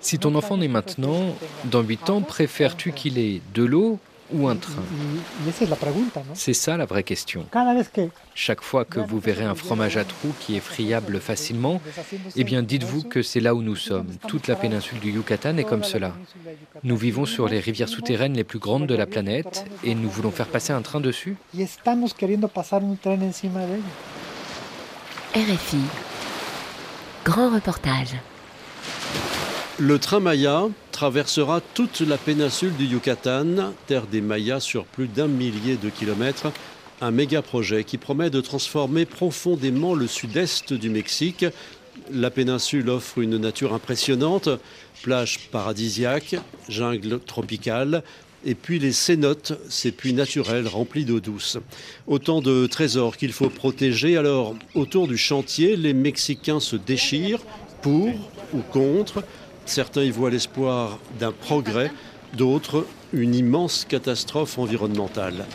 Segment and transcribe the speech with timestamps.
[0.00, 1.34] Si ton enfant naît maintenant,
[1.64, 3.98] dans 8 ans, préfères-tu qu'il ait de l'eau
[4.32, 4.82] ou un train?
[6.34, 7.46] C'est ça la vraie question.
[8.34, 11.80] Chaque fois que vous verrez un fromage à trous qui est friable facilement,
[12.36, 14.08] eh bien dites-vous que c'est là où nous sommes.
[14.28, 16.12] Toute la péninsule du Yucatan est comme cela.
[16.84, 20.30] Nous vivons sur les rivières souterraines les plus grandes de la planète et nous voulons
[20.30, 21.36] faire passer un train dessus.
[25.34, 25.80] RFI.
[27.24, 28.14] Grand reportage.
[29.80, 35.26] Le train Maya traversera toute la péninsule du Yucatan, terre des Mayas sur plus d'un
[35.26, 36.52] millier de kilomètres.
[37.00, 41.44] Un méga projet qui promet de transformer profondément le sud-est du Mexique.
[42.12, 44.48] La péninsule offre une nature impressionnante,
[45.02, 46.36] plages paradisiaques,
[46.68, 48.04] jungle tropicale,
[48.44, 51.58] et puis les cénotes, ces puits naturels remplis d'eau douce.
[52.06, 54.16] Autant de trésors qu'il faut protéger.
[54.16, 57.42] Alors, autour du chantier, les Mexicains se déchirent
[57.82, 58.10] pour
[58.52, 59.24] ou contre.
[59.66, 61.90] Certains y voient l'espoir d'un progrès,
[62.34, 65.46] d'autres une immense catastrophe environnementale.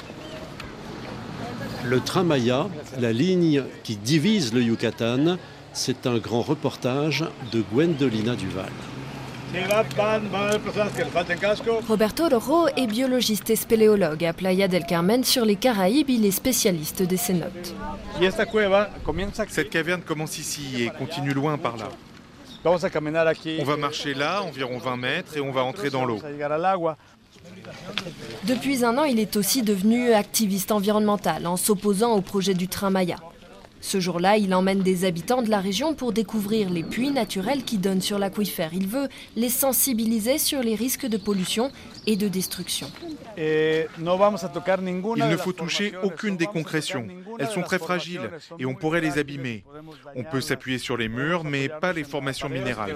[1.85, 2.67] Le train Maya,
[2.99, 5.37] la ligne qui divise le Yucatan,
[5.73, 8.69] c'est un grand reportage de Gwendolina Duval.
[11.87, 16.09] Roberto Roro est biologiste et spéléologue à Playa del Carmen sur les Caraïbes.
[16.09, 17.73] Il est spécialiste des cénotes.
[19.47, 21.89] Cette caverne commence ici et continue loin par là.
[23.59, 26.19] On va marcher là, environ 20 mètres, et on va entrer dans l'eau.
[28.43, 32.89] Depuis un an, il est aussi devenu activiste environnemental en s'opposant au projet du train
[32.89, 33.17] Maya.
[33.81, 37.77] Ce jour-là, il emmène des habitants de la région pour découvrir les puits naturels qui
[37.77, 38.71] donnent sur l'aquifère.
[38.73, 41.71] Il veut les sensibiliser sur les risques de pollution
[42.05, 42.89] et de destruction.
[43.37, 43.87] Il
[45.29, 47.07] ne faut toucher aucune des concrétions.
[47.39, 49.63] Elles sont très fragiles et on pourrait les abîmer.
[50.15, 52.95] On peut s'appuyer sur les murs, mais pas les formations minérales.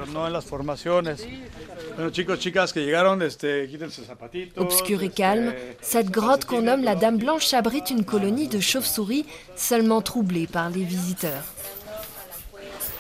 [4.58, 9.26] Obscure et calme, cette grotte qu'on nomme la Dame Blanche abrite une colonie de chauves-souris
[9.56, 11.44] seulement troublée par les visiteurs.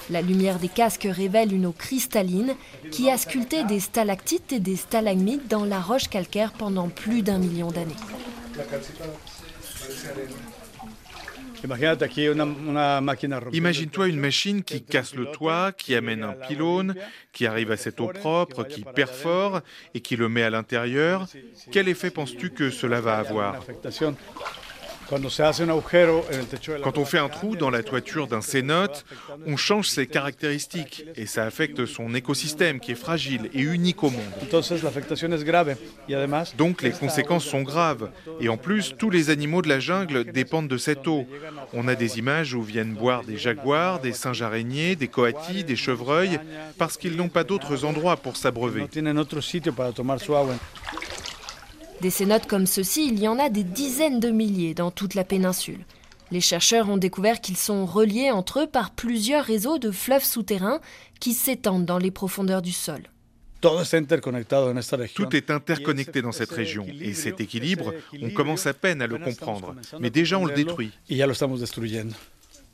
[0.09, 2.55] La lumière des casques révèle une eau cristalline
[2.91, 7.37] qui a sculpté des stalactites et des stalagmites dans la roche calcaire pendant plus d'un
[7.37, 7.95] million d'années.
[13.53, 16.93] Imagine-toi une machine qui casse le toit, qui amène un pylône,
[17.31, 19.61] qui arrive à cette eau propre, qui perfore
[19.93, 21.27] et qui le met à l'intérieur.
[21.71, 23.63] Quel effet penses-tu que cela va avoir?
[25.09, 29.05] Quand on fait un trou dans la toiture d'un cénote,
[29.45, 34.09] on change ses caractéristiques et ça affecte son écosystème qui est fragile et unique au
[34.09, 34.21] monde.
[36.57, 38.09] Donc les conséquences sont graves.
[38.39, 41.25] Et en plus, tous les animaux de la jungle dépendent de cette eau.
[41.73, 45.75] On a des images où viennent boire des jaguars, des singes araignées, des coatis, des
[45.75, 46.39] chevreuils,
[46.77, 48.85] parce qu'ils n'ont pas d'autres endroits pour s'abreuver.
[52.03, 55.23] Des cénotes comme ceux-ci, il y en a des dizaines de milliers dans toute la
[55.23, 55.85] péninsule.
[56.31, 60.81] Les chercheurs ont découvert qu'ils sont reliés entre eux par plusieurs réseaux de fleuves souterrains
[61.21, 63.03] qui s'étendent dans les profondeurs du sol.
[63.61, 66.85] Tout est interconnecté dans cette région.
[66.99, 70.91] Et cet équilibre, on commence à peine à le comprendre, mais déjà on le détruit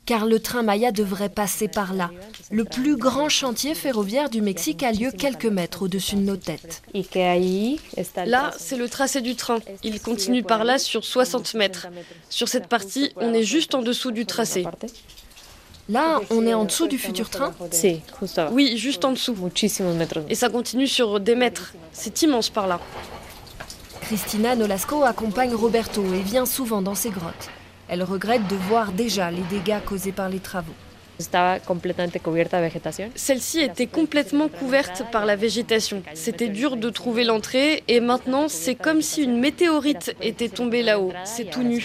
[0.06, 2.10] car le train Maya devrait passer par là.
[2.50, 6.82] Le plus grand chantier ferroviaire du Mexique a lieu quelques mètres au-dessus de nos têtes.
[8.26, 9.58] Là, c'est le tracé du train.
[9.82, 11.86] Il continue par là sur 60 mètres.
[12.28, 14.66] Sur cette partie, on est juste en dessous du tracé.
[15.88, 17.52] Là, on est en dessous du futur train
[18.52, 19.36] Oui, juste en dessous.
[20.28, 21.72] Et ça continue sur des mètres.
[21.92, 22.80] C'est immense par là.
[24.02, 27.50] Christina Nolasco accompagne Roberto et vient souvent dans ces grottes.
[27.92, 30.72] Elle regrette de voir déjà les dégâts causés par les travaux.
[33.16, 36.02] Celle-ci était complètement couverte par la végétation.
[36.14, 41.12] C'était dur de trouver l'entrée et maintenant c'est comme si une météorite était tombée là-haut.
[41.24, 41.84] C'est tout nu.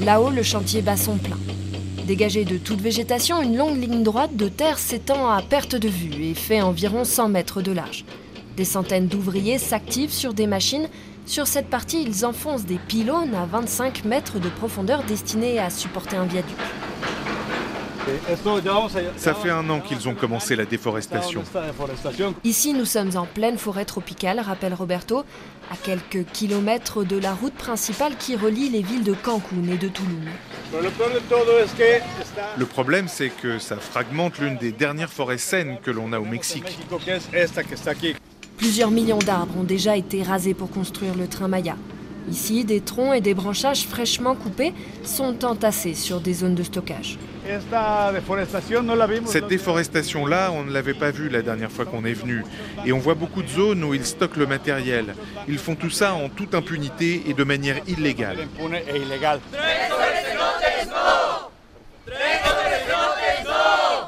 [0.00, 1.33] Là-haut, le chantier bat son plein.
[2.06, 6.22] Dégagée de toute végétation, une longue ligne droite de terre s'étend à perte de vue
[6.22, 8.04] et fait environ 100 mètres de large.
[8.58, 10.88] Des centaines d'ouvriers s'activent sur des machines.
[11.24, 16.16] Sur cette partie, ils enfoncent des pylônes à 25 mètres de profondeur destinés à supporter
[16.16, 16.56] un viaduc.
[19.16, 21.42] Ça fait un an qu'ils ont commencé la déforestation.
[22.44, 25.24] Ici, nous sommes en pleine forêt tropicale, rappelle Roberto,
[25.70, 29.88] à quelques kilomètres de la route principale qui relie les villes de Cancun et de
[29.88, 30.28] Tulum.
[32.56, 36.24] Le problème, c'est que ça fragmente l'une des dernières forêts saines que l'on a au
[36.24, 36.78] Mexique.
[38.56, 41.76] Plusieurs millions d'arbres ont déjà été rasés pour construire le train Maya.
[42.30, 44.72] Ici, des troncs et des branchages fraîchement coupés
[45.04, 47.18] sont entassés sur des zones de stockage.
[49.26, 52.42] Cette déforestation-là, on ne l'avait pas vue la dernière fois qu'on est venu.
[52.86, 55.14] Et on voit beaucoup de zones où ils stockent le matériel.
[55.46, 58.38] Ils font tout ça en toute impunité et de manière illégale.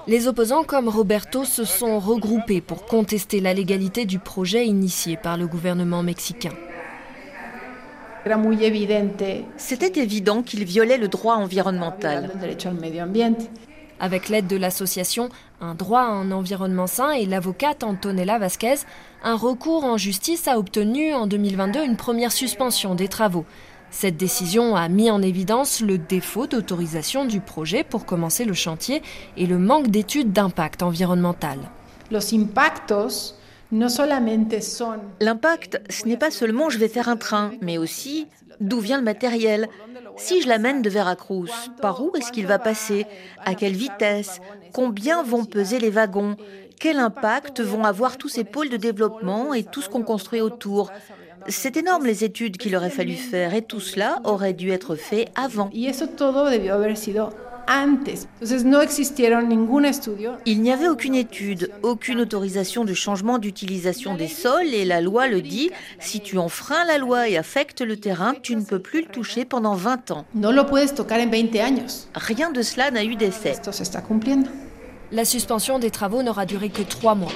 [0.09, 5.37] Les opposants comme Roberto se sont regroupés pour contester la légalité du projet initié par
[5.37, 6.53] le gouvernement mexicain.
[9.57, 12.31] C'était évident qu'il violait le droit environnemental.
[14.01, 15.29] Avec l'aide de l'association
[15.61, 18.81] Un droit à un environnement sain et l'avocate Antonella Vasquez,
[19.23, 23.45] un recours en justice a obtenu en 2022 une première suspension des travaux.
[23.91, 29.03] Cette décision a mis en évidence le défaut d'autorisation du projet pour commencer le chantier
[29.37, 31.59] et le manque d'études d'impact environnemental.
[35.21, 38.29] L'impact, ce n'est pas seulement je vais faire un train, mais aussi
[38.61, 39.69] d'où vient le matériel.
[40.17, 41.51] Si je l'amène de Veracruz,
[41.83, 43.07] par où est-ce qu'il va passer?
[43.45, 44.41] À quelle vitesse?
[44.73, 46.37] Combien vont peser les wagons?
[46.79, 50.91] Quel impact vont avoir tous ces pôles de développement et tout ce qu'on construit autour?
[51.49, 55.29] C'est énorme les études qu'il aurait fallu faire et tout cela aurait dû être fait
[55.35, 55.71] avant.
[60.47, 65.27] Il n'y avait aucune étude, aucune autorisation de changement d'utilisation des sols et la loi
[65.27, 69.03] le dit, si tu enfreins la loi et affectes le terrain, tu ne peux plus
[69.03, 70.25] le toucher pendant 20 ans.
[72.15, 73.55] Rien de cela n'a eu d'effet.
[75.13, 77.33] La suspension des travaux n'aura duré que trois mois.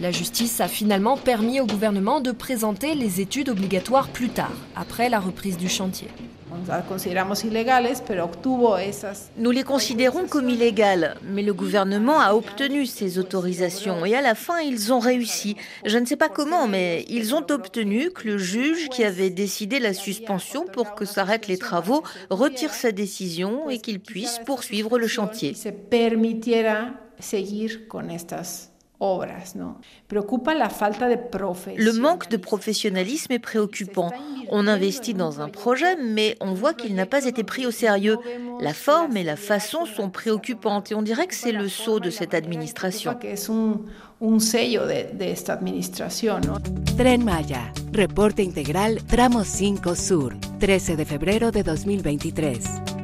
[0.00, 5.08] La justice a finalement permis au gouvernement de présenter les études obligatoires plus tard, après
[5.08, 6.06] la reprise du chantier.
[9.36, 14.34] Nous les considérons comme illégales, mais le gouvernement a obtenu ces autorisations et à la
[14.34, 15.56] fin ils ont réussi.
[15.84, 19.78] Je ne sais pas comment, mais ils ont obtenu que le juge qui avait décidé
[19.78, 25.06] la suspension pour que s'arrêtent les travaux retire sa décision et qu'il puisse poursuivre le
[25.06, 25.54] chantier.
[31.76, 34.10] Le manque de professionnalisme est préoccupant.
[34.50, 38.18] On investit dans un projet, mais on voit qu'il n'a pas été pris au sérieux.
[38.60, 42.10] La forme et la façon sont préoccupantes et on dirait que c'est le sceau de
[42.10, 43.16] cette administration.
[46.96, 47.60] Tren Maya,
[47.96, 52.97] reporte integral Tramo 5 Sur, 13 de febrero de 2023.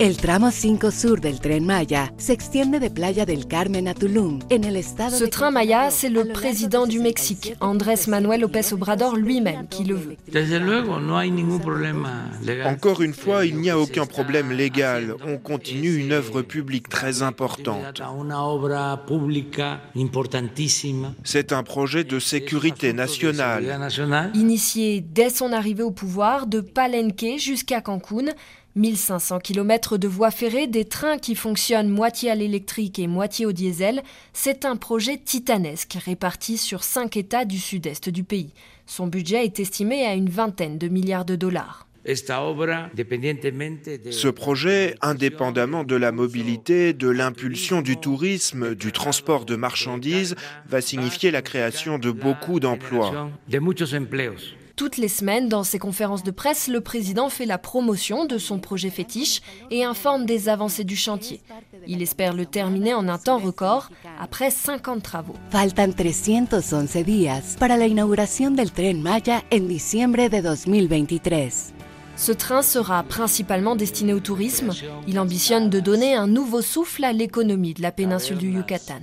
[0.00, 4.62] El tramo 5 sur del tren Maya s'extiende de Playa del Carmen a Tulum, en
[4.62, 9.66] el estado Ce train Maya, c'est le président du Mexique, Andrés Manuel López Obrador lui-même
[9.66, 10.16] qui le veut.
[12.64, 15.16] Encore une fois, il n'y a aucun problème légal.
[15.26, 18.00] On continue une œuvre publique très importante.
[21.24, 23.64] C'est un projet de sécurité nationale.
[24.34, 28.32] Initié dès son arrivée au pouvoir de Palenque jusqu'à Cancún,
[28.78, 33.52] 1500 km de voies ferrées, des trains qui fonctionnent moitié à l'électrique et moitié au
[33.52, 34.02] diesel,
[34.32, 38.54] c'est un projet titanesque réparti sur cinq États du sud-est du pays.
[38.86, 41.88] Son budget est estimé à une vingtaine de milliards de dollars.
[44.10, 50.34] Ce projet, indépendamment de la mobilité, de l'impulsion du tourisme, du transport de marchandises,
[50.68, 53.30] va signifier la création de beaucoup d'emplois.
[54.78, 58.60] Toutes les semaines, dans ses conférences de presse, le président fait la promotion de son
[58.60, 59.42] projet fétiche
[59.72, 61.40] et informe des avancées du chantier.
[61.88, 65.34] Il espère le terminer en un temps record, après 50 travaux.
[65.50, 71.72] Faltan 311 días para la inauguración del tren Maya en diciembre de 2023.
[72.16, 74.70] Ce train sera principalement destiné au tourisme.
[75.08, 79.00] Il ambitionne de donner un nouveau souffle à l'économie de la péninsule du Yucatan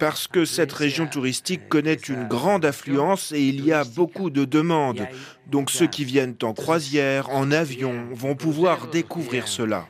[0.00, 4.46] parce que cette région touristique connaît une grande affluence et il y a beaucoup de
[4.46, 5.06] demandes.
[5.46, 9.86] Donc ceux qui viennent en croisière, en avion, vont pouvoir découvrir cela.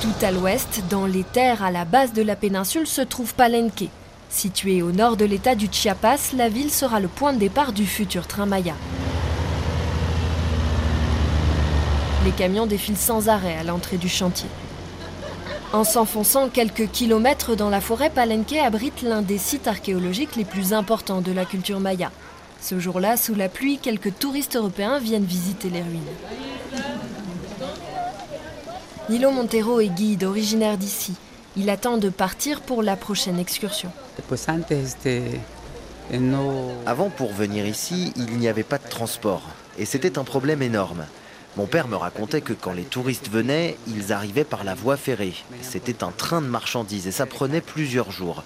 [0.00, 3.88] Tout à l'ouest, dans les terres à la base de la péninsule, se trouve Palenque.
[4.28, 7.84] Située au nord de l'état du Chiapas, la ville sera le point de départ du
[7.84, 8.74] futur train Maya.
[12.24, 14.48] Les camions défilent sans arrêt à l'entrée du chantier.
[15.74, 20.72] En s'enfonçant quelques kilomètres dans la forêt, Palenque abrite l'un des sites archéologiques les plus
[20.72, 22.10] importants de la culture maya.
[22.62, 26.00] Ce jour-là, sous la pluie, quelques touristes européens viennent visiter les ruines.
[29.10, 31.12] Nilo Montero est guide originaire d'ici.
[31.58, 33.90] Il attend de partir pour la prochaine excursion.
[36.86, 39.42] Avant, pour venir ici, il n'y avait pas de transport.
[39.78, 41.04] Et c'était un problème énorme.
[41.56, 45.34] Mon père me racontait que quand les touristes venaient, ils arrivaient par la voie ferrée.
[45.62, 48.42] C'était un train de marchandises et ça prenait plusieurs jours.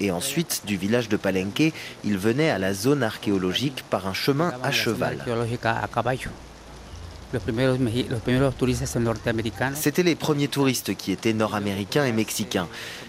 [0.00, 1.72] Et ensuite, du village de Palenque,
[2.04, 5.18] ils venaient à la zone archéologique par un chemin à cheval.
[9.74, 12.68] C'était les premiers touristes qui étaient nord-américains et mexicains.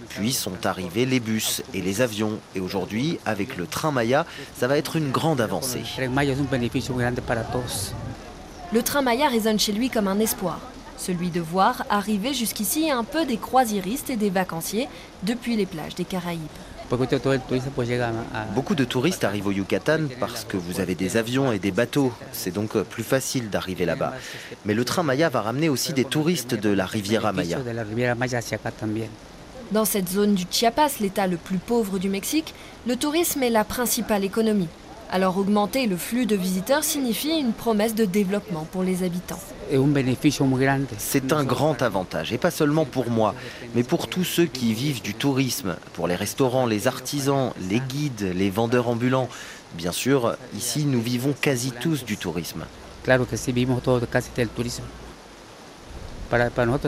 [0.10, 2.40] Puis sont arrivés les bus et les avions.
[2.56, 4.26] Et aujourd'hui, avec le train Maya,
[4.58, 5.84] ça va être une grande avancée.
[8.74, 10.60] Le train Maya résonne chez lui comme un espoir.
[10.98, 14.90] Celui de voir arriver jusqu'ici un peu des croisiéristes et des vacanciers
[15.24, 16.42] depuis les plages des Caraïbes.
[16.90, 22.12] Beaucoup de touristes arrivent au Yucatan parce que vous avez des avions et des bateaux.
[22.34, 24.14] C'est donc plus facile d'arriver là-bas.
[24.66, 27.60] Mais le train Maya va ramener aussi des touristes de la Riviera Maya.
[29.72, 32.54] Dans cette zone du Chiapas, l'état le plus pauvre du Mexique,
[32.86, 34.70] le tourisme est la principale économie.
[35.10, 39.40] Alors augmenter le flux de visiteurs signifie une promesse de développement pour les habitants.
[40.98, 43.34] C'est un grand avantage, et pas seulement pour moi,
[43.74, 48.34] mais pour tous ceux qui vivent du tourisme, pour les restaurants, les artisans, les guides,
[48.36, 49.30] les vendeurs ambulants.
[49.76, 52.66] Bien sûr, ici, nous vivons quasi tous du tourisme.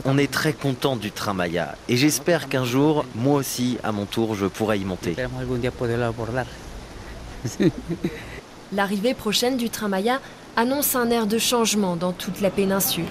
[0.06, 4.06] On est très content du train Maya et j'espère qu'un jour, moi aussi, à mon
[4.06, 5.16] tour, je pourrai y monter.
[8.74, 10.20] L'arrivée prochaine du train Maya
[10.56, 13.06] annonce un air de changement dans toute la péninsule.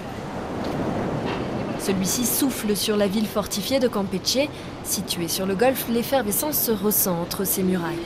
[1.79, 4.47] Celui-ci souffle sur la ville fortifiée de Campeche.
[4.83, 7.97] Située sur le golfe, l'effervescence se ressent entre ses murailles.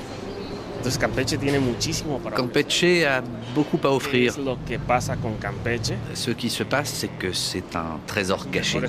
[2.36, 3.22] Campeche a
[3.56, 4.34] beaucoup à offrir.
[6.14, 8.80] Ce qui se passe, c'est que c'est un trésor caché.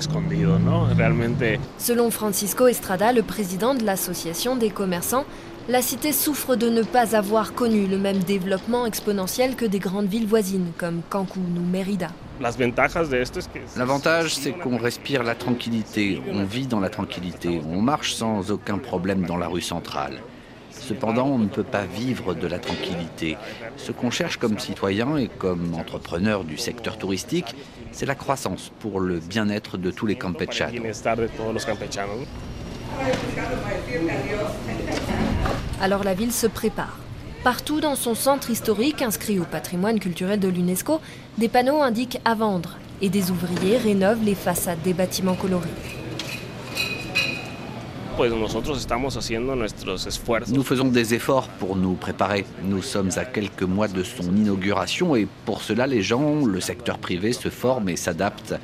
[1.77, 5.25] Selon Francisco Estrada, le président de l'association des commerçants,
[5.67, 10.05] la cité souffre de ne pas avoir connu le même développement exponentiel que des grandes
[10.05, 12.09] villes voisines comme Cancún ou Mérida.
[12.39, 18.77] L'avantage, c'est qu'on respire la tranquillité, on vit dans la tranquillité, on marche sans aucun
[18.77, 20.21] problème dans la rue centrale.
[20.87, 23.37] Cependant, on ne peut pas vivre de la tranquillité.
[23.75, 27.55] Ce qu'on cherche comme citoyen et comme entrepreneur du secteur touristique,
[27.91, 31.03] c'est la croissance pour le bien-être de tous les Campechanos.
[35.81, 36.99] Alors la ville se prépare.
[37.43, 40.99] Partout dans son centre historique inscrit au patrimoine culturel de l'UNESCO,
[41.39, 45.69] des panneaux indiquent à vendre et des ouvriers rénovent les façades des bâtiments colorés.
[50.47, 52.45] Nous faisons des efforts pour nous préparer.
[52.63, 56.97] Nous sommes à quelques mois de son inauguration et pour cela les gens, le secteur
[56.97, 58.55] privé se forment et s'adaptent.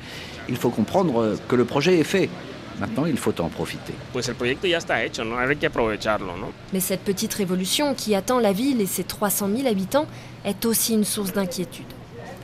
[0.48, 2.30] Il faut comprendre que le projet est fait.
[2.80, 3.92] Maintenant, il faut en profiter.
[6.72, 10.06] Mais cette petite révolution qui attend la ville et ses 300 000 habitants
[10.46, 11.84] est aussi une source d'inquiétude.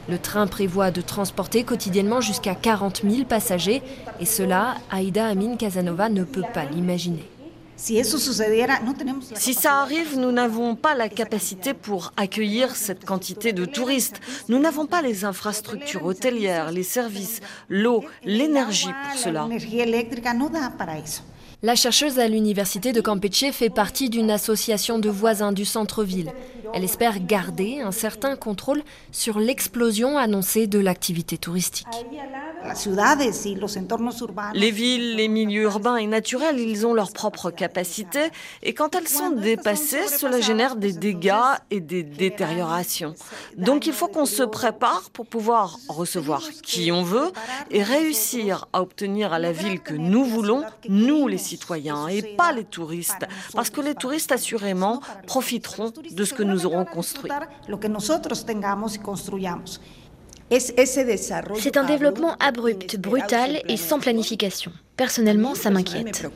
[0.08, 3.82] Le train prévoit de transporter quotidiennement jusqu'à 40 000 passagers
[4.20, 7.28] et cela, Aïda Amin Casanova ne peut pas l'imaginer.
[7.76, 14.20] Si ça arrive, nous n'avons pas la capacité pour accueillir cette quantité de touristes.
[14.48, 19.46] Nous n'avons pas les infrastructures hôtelières, les services, l'eau, l'énergie pour cela.
[21.60, 26.30] La chercheuse à l'université de Campeche fait partie d'une association de voisins du centre-ville.
[26.72, 31.88] Elle espère garder un certain contrôle sur l'explosion annoncée de l'activité touristique.
[34.54, 38.28] Les villes, les milieux urbains et naturels, ils ont leurs propres capacités.
[38.62, 41.32] Et quand elles sont dépassées, cela génère des dégâts
[41.70, 43.14] et des détériorations.
[43.56, 47.32] Donc il faut qu'on se prépare pour pouvoir recevoir qui on veut
[47.70, 52.52] et réussir à obtenir à la ville que nous voulons, nous les citoyens et pas
[52.52, 57.30] les touristes, parce que les touristes assurément profiteront de ce que nous aurons construit.
[60.50, 64.72] C'est un développement abrupt, brutal et sans planification.
[64.96, 66.26] Personnellement, ça m'inquiète.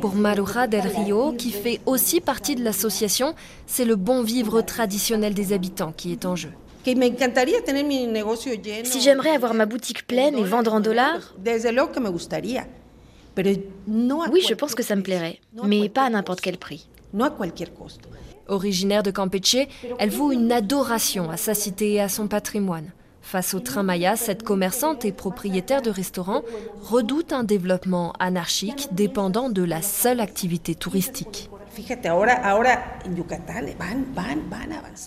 [0.00, 3.34] Pour Maruja del Rio, qui fait aussi partie de l'association,
[3.66, 6.50] c'est le bon vivre traditionnel des habitants qui est en jeu.
[8.84, 11.34] Si j'aimerais avoir ma boutique pleine et vendre en dollars,
[13.36, 16.88] oui, je pense que ça me plairait, mais pas à n'importe quel prix.
[18.48, 19.66] Originaire de Campeche,
[19.98, 22.90] elle voue une adoration à sa cité et à son patrimoine.
[23.28, 26.40] Face au train Maya, cette commerçante et propriétaire de restaurant
[26.80, 31.50] redoute un développement anarchique dépendant de la seule activité touristique.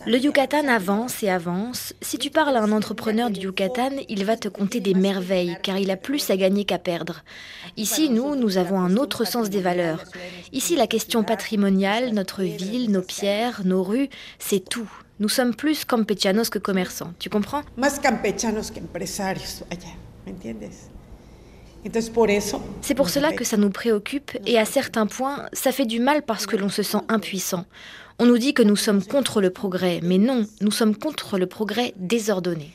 [0.06, 1.96] Le Yucatan avance et avance.
[2.04, 5.80] Si tu parles à un entrepreneur du Yucatan, il va te conter des merveilles, car
[5.80, 7.24] il a plus à gagner qu'à perdre.
[7.76, 10.04] Ici, nous, nous avons un autre sens des valeurs.
[10.52, 14.92] Ici, la question patrimoniale, notre ville, nos pierres, nos rues, c'est tout.
[15.22, 17.62] Nous sommes plus campechanos que commerçants, tu comprends?
[22.82, 26.24] C'est pour cela que ça nous préoccupe et à certains points, ça fait du mal
[26.24, 27.66] parce que l'on se sent impuissant.
[28.18, 31.46] On nous dit que nous sommes contre le progrès, mais non, nous sommes contre le
[31.46, 32.72] progrès désordonné.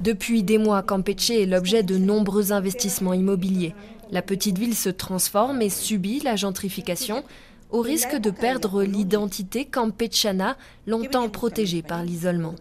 [0.00, 3.74] Depuis des mois, Campeche est l'objet de nombreux investissements immobiliers.
[4.10, 7.22] La petite ville se transforme et subit la gentrification
[7.72, 12.54] au risque de perdre l'identité campechana longtemps protégée par l'isolement.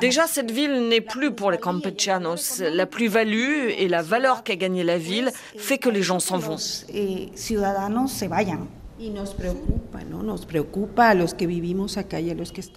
[0.00, 2.60] Déjà, cette ville n'est plus pour les campechanos.
[2.60, 6.56] La plus-value et la valeur qu'a gagnée la ville fait que les gens s'en vont.
[6.92, 7.28] Eh,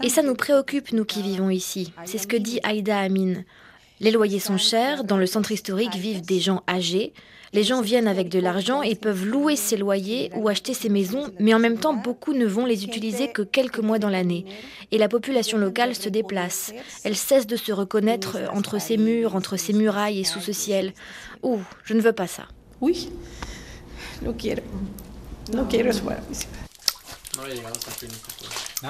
[0.02, 1.94] et ça nous préoccupe, nous qui vivons ici.
[2.06, 3.44] C'est ce que dit Aïda Amin.
[4.00, 7.14] Les loyers sont chers, dans le centre historique vivent des gens âgés.
[7.54, 11.32] Les gens viennent avec de l'argent et peuvent louer ces loyers ou acheter ces maisons,
[11.40, 14.46] mais en même temps, beaucoup ne vont les utiliser que quelques mois dans l'année.
[14.92, 16.74] Et la population locale se déplace.
[17.04, 20.94] Elle cesse de se reconnaître entre ces murs, entre ces murailles et sous ce ciel.
[21.44, 22.48] Ouh, je ne veux pas ça.
[22.82, 23.10] Oui,
[24.24, 24.64] no quiero.
[25.54, 25.92] No quiero.
[28.82, 28.90] ¿No?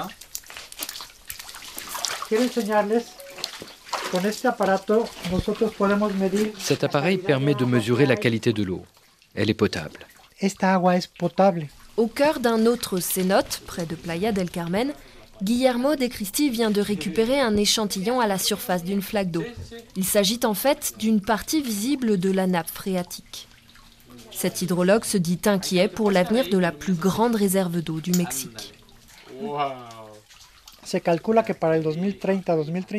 [6.58, 8.82] Cet appareil permet de mesurer la qualité de l'eau.
[9.34, 10.06] Elle est potable.
[11.96, 14.92] Au cœur d'un autre cénote, près de Playa del Carmen,
[15.42, 19.44] Guillermo de Cristi vient de récupérer un échantillon à la surface d'une flaque d'eau.
[19.96, 23.48] Il s'agit en fait d'une partie visible de la nappe phréatique.
[24.30, 28.74] Cet hydrologue se dit inquiet pour l'avenir de la plus grande réserve d'eau du Mexique.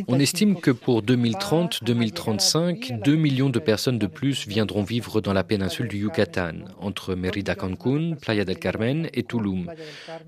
[0.07, 5.43] On estime que pour 2030-2035, 2 millions de personnes de plus viendront vivre dans la
[5.43, 9.71] péninsule du Yucatan, entre Mérida Cancún, Playa del Carmen et Tulum.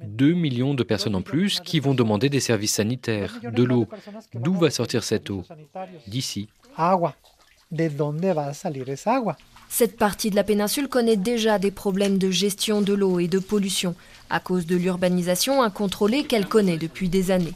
[0.04, 3.88] 2 millions de personnes en plus qui vont demander des services sanitaires, de l'eau.
[4.34, 5.44] D'où va sortir cette eau?
[6.08, 6.50] D'ici.
[9.70, 13.40] Cette partie de la péninsule connaît déjà des problèmes de gestion de l'eau et de
[13.40, 13.96] pollution
[14.30, 17.54] à cause de l'urbanisation incontrôlée qu'elle connaît depuis des années.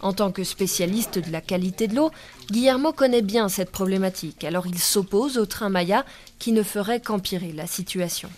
[0.00, 2.10] En tant que spécialiste de la qualité de l'eau,
[2.50, 6.04] Guillermo connaît bien cette problématique, alors il s'oppose au train Maya
[6.38, 8.30] qui ne ferait qu'empirer la situation.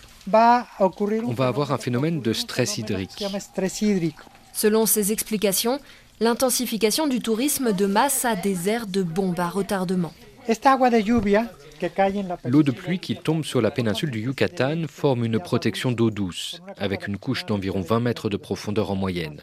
[1.27, 3.23] On va avoir un phénomène de stress hydrique.
[4.53, 5.79] Selon ses explications,
[6.19, 10.13] l'intensification du tourisme de masse a des airs de bombe à retardement.
[12.45, 16.61] L'eau de pluie qui tombe sur la péninsule du Yucatan forme une protection d'eau douce,
[16.77, 19.41] avec une couche d'environ 20 mètres de profondeur en moyenne.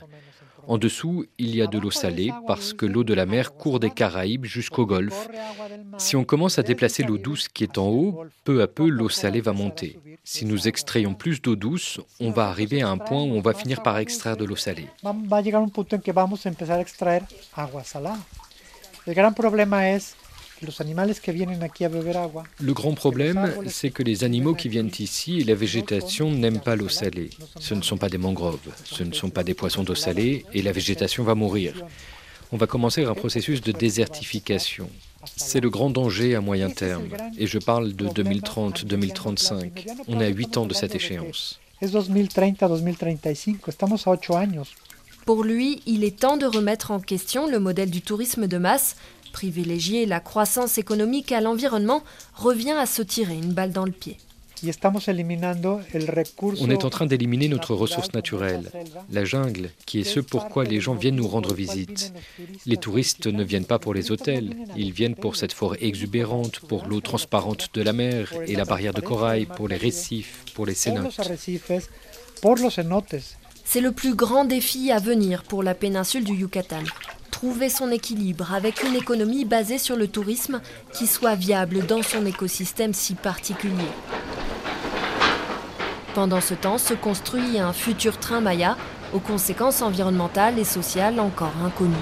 [0.69, 3.81] En dessous, il y a de l'eau salée parce que l'eau de la mer court
[3.81, 5.29] des Caraïbes jusqu'au Golfe.
[5.97, 9.09] Si on commence à déplacer l'eau douce qui est en haut, peu à peu l'eau
[9.09, 9.99] salée va monter.
[10.25, 13.55] Si nous extrayons plus d'eau douce, on va arriver à un point où on va
[13.55, 14.89] finir par extraire de l'eau salée.
[22.61, 26.77] Le grand problème, c'est que les animaux qui viennent ici et la végétation n'aiment pas
[26.77, 27.31] l'eau salée.
[27.61, 30.63] Ce ne sont pas des mangroves, ce ne sont pas des poissons d'eau salée et
[30.63, 31.75] la végétation va mourir.
[32.51, 34.89] On va commencer un processus de désertification.
[35.37, 37.09] C'est le grand danger à moyen terme.
[37.37, 39.87] Et je parle de 2030-2035.
[40.09, 41.61] On est à 8 ans de cette échéance.
[45.27, 48.97] Pour lui, il est temps de remettre en question le modèle du tourisme de masse
[49.33, 52.03] Privilégier la croissance économique à l'environnement
[52.35, 54.17] revient à se tirer une balle dans le pied.
[56.61, 58.71] On est en train d'éliminer notre ressource naturelle,
[59.11, 62.13] la jungle, qui est ce pourquoi les gens viennent nous rendre visite.
[62.67, 66.87] Les touristes ne viennent pas pour les hôtels, ils viennent pour cette forêt exubérante, pour
[66.87, 70.75] l'eau transparente de la mer et la barrière de corail, pour les récifs, pour les
[70.75, 71.21] cénotes.
[73.71, 76.85] C'est le plus grand défi à venir pour la péninsule du Yucatan
[77.31, 80.63] trouver son équilibre avec une économie basée sur le tourisme
[80.95, 83.91] qui soit viable dans son écosystème si particulier.
[86.15, 88.79] Pendant ce temps se construit un futur train Maya
[89.13, 91.95] aux conséquences environnementales et sociales encore inconnues.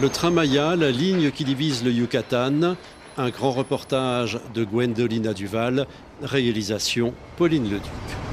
[0.00, 2.76] Le train Maya, la ligne qui divise le Yucatan,
[3.18, 5.86] un grand reportage de Gwendolina Duval,
[6.22, 8.25] réalisation Pauline Leduc.